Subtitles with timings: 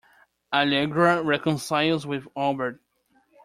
[0.51, 2.79] Allegra reconciles with Albert.